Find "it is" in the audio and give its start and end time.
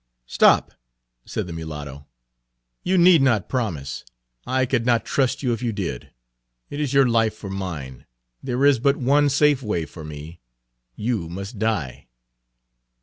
6.71-6.91